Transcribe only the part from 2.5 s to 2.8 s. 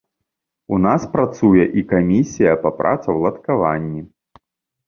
па